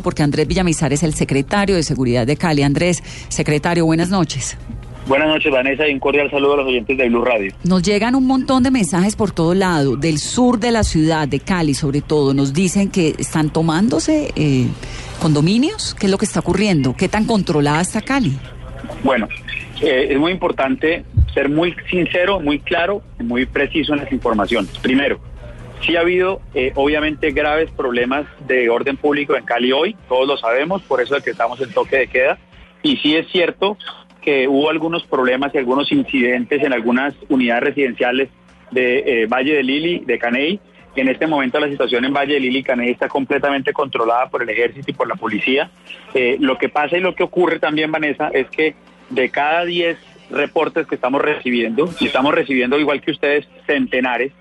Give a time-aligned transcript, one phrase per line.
[0.00, 2.62] porque Andrés Villamizar es el secretario de Seguridad de Cali.
[2.62, 4.56] Andrés, secretario, buenas noches.
[5.06, 7.52] Buenas noches, Vanessa, y un cordial saludo a los oyentes de Blue Radio.
[7.64, 11.40] Nos llegan un montón de mensajes por todo lado, del sur de la ciudad, de
[11.40, 12.32] Cali sobre todo.
[12.32, 14.66] Nos dicen que están tomándose eh,
[15.20, 15.96] condominios.
[15.98, 16.94] ¿Qué es lo que está ocurriendo?
[16.96, 18.38] ¿Qué tan controlada está Cali?
[19.02, 19.28] Bueno,
[19.80, 21.04] eh, es muy importante
[21.34, 24.70] ser muy sincero, muy claro y muy preciso en las informaciones.
[24.78, 25.20] Primero,
[25.82, 30.36] sí ha habido eh, obviamente graves problemas de orden público en Cali hoy, todos lo
[30.36, 32.38] sabemos, por eso es que estamos en toque de queda.
[32.82, 33.76] Y sí es cierto
[34.22, 38.28] que hubo algunos problemas y algunos incidentes en algunas unidades residenciales
[38.70, 40.60] de eh, Valle de Lili, de Caney.
[40.96, 44.42] En este momento la situación en Valle de Lili y Caney está completamente controlada por
[44.42, 45.70] el ejército y por la policía.
[46.14, 48.74] Eh, lo que pasa y lo que ocurre también, Vanessa, es que
[49.08, 49.98] de cada 10
[50.30, 54.32] reportes que estamos recibiendo, y estamos recibiendo igual que ustedes centenares,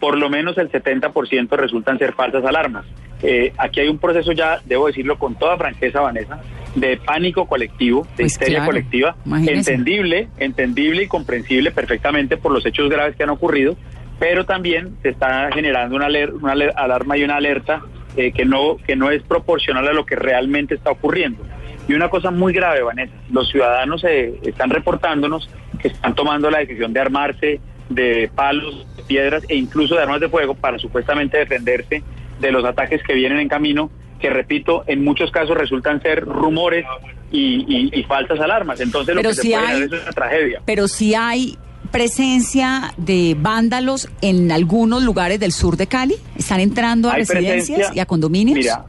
[0.00, 2.84] por lo menos el 70% resultan ser falsas alarmas.
[3.22, 6.40] Eh, aquí hay un proceso ya, debo decirlo con toda franqueza, Vanessa,
[6.74, 9.72] de pánico colectivo, de Pues histeria claro, colectiva, imagínese.
[9.72, 13.76] entendible, entendible y comprensible perfectamente por los hechos graves que han ocurrido,
[14.18, 17.82] pero también se está generando una, aler- una alarma y una alerta
[18.16, 21.42] eh, que, no, que no es proporcional a lo que realmente está ocurriendo.
[21.88, 26.58] Y una cosa muy grave, Vanessa, los ciudadanos eh, están reportándonos que están tomando la
[26.60, 32.04] decisión de armarse de palos, piedras e incluso de armas de fuego para supuestamente defenderse
[32.40, 36.84] de los ataques que vienen en camino, que repito, en muchos casos resultan ser rumores
[37.32, 38.78] y, y- y falsas alarmas.
[38.80, 40.62] Entonces lo Pero que se sí puede hay- es una tragedia.
[40.64, 41.58] Pero sí hay
[41.90, 46.14] presencia de vándalos en algunos lugares del sur de Cali.
[46.36, 48.58] ¿Están entrando a residencias y a condominios?
[48.58, 48.84] Mira,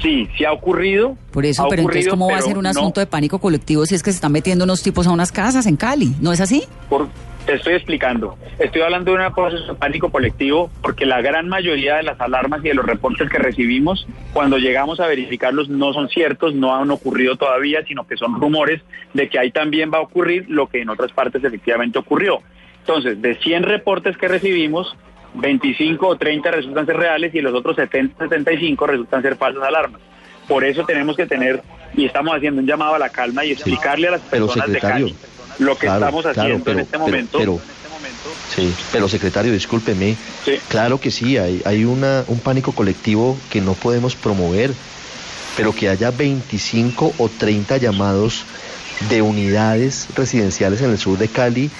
[0.00, 1.16] sí, sí ha ocurrido.
[1.32, 3.94] Por eso, pero entonces, ¿cómo va a ser un no asunto de pánico colectivo si
[3.94, 6.14] es que se están metiendo unos tipos a unas casas en Cali?
[6.20, 6.62] ¿No es así?
[6.88, 7.08] por-
[7.44, 8.36] te estoy explicando.
[8.58, 12.64] Estoy hablando de un proceso de pánico colectivo porque la gran mayoría de las alarmas
[12.64, 16.90] y de los reportes que recibimos, cuando llegamos a verificarlos, no son ciertos, no han
[16.90, 18.80] ocurrido todavía, sino que son rumores
[19.12, 22.40] de que ahí también va a ocurrir lo que en otras partes efectivamente ocurrió.
[22.80, 24.96] Entonces, de 100 reportes que recibimos,
[25.34, 30.00] 25 o 30 resultan ser reales y los otros 70, 75 resultan ser falsas alarmas.
[30.48, 31.62] Por eso tenemos que tener,
[31.96, 34.80] y estamos haciendo un llamado a la calma y explicarle a las Pero, personas de
[34.80, 35.14] Cali
[35.58, 37.38] lo que claro, estamos claro, haciendo pero- en este momento.
[37.38, 37.74] pero- este
[38.54, 40.16] Sí, pero secretario, discúlpeme.
[40.44, 40.52] Sí.
[40.68, 44.72] Claro que sí, hay, hay una, un pánico colectivo que no podemos promover,
[45.56, 48.44] pero que haya 25 o 30 llamados
[49.08, 51.70] de unidades residenciales en el sur de Cali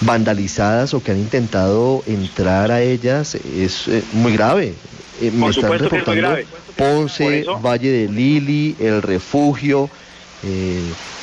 [0.00, 4.74] vandalizadas o que han intentado entrar a ellas es eh, muy grave.
[5.20, 6.46] Eh, me están es reportando grave.
[6.76, 9.90] Ponce, Valle de Lili, El Refugio.
[10.44, 10.80] eh,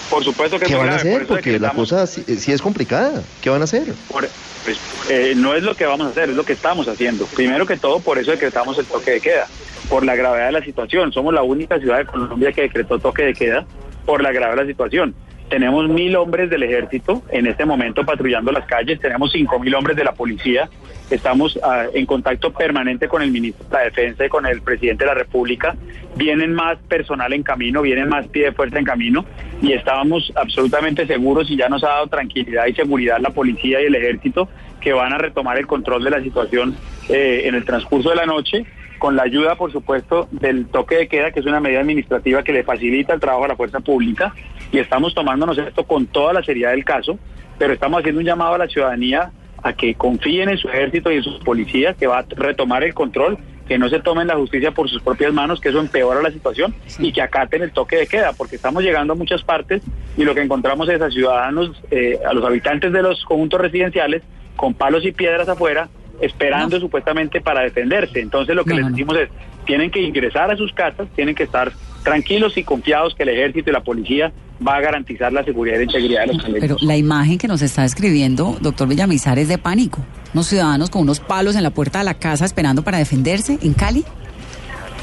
[0.09, 1.11] Por supuesto que ¿Qué van a por hacer?
[1.13, 3.21] es que Porque la estamos- cosa sí, sí es complicada.
[3.41, 3.93] ¿Qué van a hacer?
[4.07, 4.27] por-
[4.63, 4.77] pues,
[5.09, 7.25] eh, no es lo que vamos a hacer, es lo que estamos haciendo.
[7.27, 9.47] Primero que todo, por eso decretamos el toque de queda,
[9.87, 11.13] por la gravedad de la situación.
[11.13, 13.65] Somos la única ciudad de Colombia que decretó toque de queda
[14.05, 15.15] por la gravedad de la situación.
[15.49, 19.97] Tenemos mil hombres del ejército en este momento patrullando las calles, tenemos cinco mil hombres
[19.97, 20.69] de la policía,
[21.09, 25.05] estamos ah, en contacto permanente con el ministro de la Defensa y con el presidente
[25.05, 25.75] de la República,
[26.15, 29.25] vienen más personal en camino, vienen más pie de fuerza en camino
[29.59, 33.85] y estábamos absolutamente seguros y ya nos ha dado tranquilidad y seguridad la policía y
[33.85, 34.49] el ejército
[34.79, 36.75] que van a retomar el control de la situación
[37.09, 38.65] eh, en el transcurso de la noche
[38.99, 42.53] con la ayuda, por supuesto, del toque de queda, que es una medida administrativa que
[42.53, 44.33] le facilita el trabajo a la fuerza pública,
[44.71, 47.17] y estamos tomándonos esto con toda la seriedad del caso,
[47.57, 49.31] pero estamos haciendo un llamado a la ciudadanía
[49.63, 52.93] a que confíen en su ejército y en sus policías, que va a retomar el
[52.93, 53.37] control,
[53.67, 56.73] que no se tomen la justicia por sus propias manos, que eso empeora la situación,
[56.97, 59.83] y que acaten el toque de queda, porque estamos llegando a muchas partes
[60.17, 64.23] y lo que encontramos es a ciudadanos, eh, a los habitantes de los conjuntos residenciales,
[64.55, 65.87] con palos y piedras afuera,
[66.21, 66.81] esperando No.
[66.81, 68.19] supuestamente para defenderse.
[68.19, 69.29] Entonces lo que No, les decimos es,
[69.65, 71.71] tienen que ingresar a sus casas, tienen que estar
[72.03, 74.31] tranquilos y confiados que el ejército y la policía
[74.65, 76.83] va a garantizar la seguridad y la integridad de los Pero caleños.
[76.83, 79.99] la imagen que nos está describiendo, doctor Villamizar, es de pánico.
[80.33, 83.73] Unos ciudadanos con unos palos en la puerta de la casa esperando para defenderse en
[83.73, 84.03] Cali.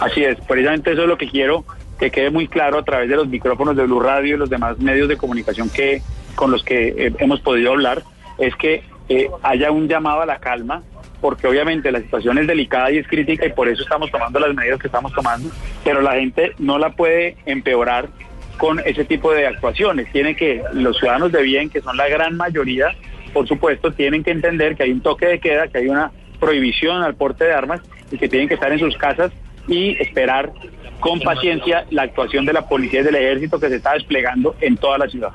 [0.00, 1.64] Así es, precisamente eso es lo que quiero
[1.98, 4.78] que quede muy claro a través de los micrófonos de Blue Radio y los demás
[4.78, 6.02] medios de comunicación que
[6.34, 8.02] con los que eh, hemos podido hablar,
[8.36, 10.82] es que eh, haya un llamado a la calma,
[11.20, 14.54] porque obviamente la situación es delicada y es crítica y por eso estamos tomando las
[14.54, 15.50] medidas que estamos tomando,
[15.84, 18.08] pero la gente no la puede empeorar
[18.56, 20.10] con ese tipo de actuaciones.
[20.12, 22.94] Tienen que, los ciudadanos de bien, que son la gran mayoría,
[23.32, 26.10] por supuesto, tienen que entender que hay un toque de queda, que hay una
[26.40, 27.80] prohibición al porte de armas
[28.10, 29.32] y que tienen que estar en sus casas
[29.68, 30.52] y esperar
[31.00, 34.76] con paciencia la actuación de la policía y del ejército que se está desplegando en
[34.76, 35.30] toda la ciudad.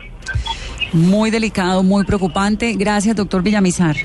[0.94, 2.74] Muy delicado, muy preocupante.
[2.74, 3.96] Gracias, doctor Villamizar.